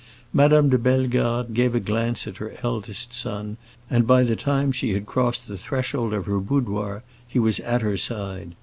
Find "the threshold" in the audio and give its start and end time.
5.47-6.11